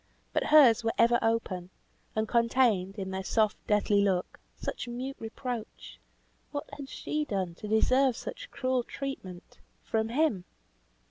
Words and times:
But 0.33 0.45
hers 0.45 0.83
were 0.83 0.95
ever 0.97 1.19
open, 1.21 1.69
and 2.15 2.27
contained, 2.27 2.97
in 2.97 3.11
their 3.11 3.23
soft, 3.23 3.55
deathly 3.67 4.01
look, 4.01 4.39
such 4.57 4.87
mute 4.87 5.15
reproach! 5.19 5.99
What 6.49 6.67
had 6.73 6.89
she 6.89 7.23
done 7.23 7.53
to 7.57 7.67
deserve 7.67 8.17
such 8.17 8.49
cruel 8.49 8.81
treatment 8.81 9.59
from 9.83 10.09
him? 10.09 10.45